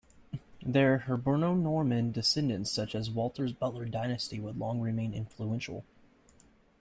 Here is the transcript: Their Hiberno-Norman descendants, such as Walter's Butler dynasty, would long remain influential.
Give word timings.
Their 0.65 1.03
Hiberno-Norman 1.07 2.11
descendants, 2.11 2.71
such 2.71 2.95
as 2.95 3.11
Walter's 3.11 3.53
Butler 3.53 3.85
dynasty, 3.85 4.39
would 4.39 4.57
long 4.57 4.81
remain 4.81 5.13
influential. 5.13 5.85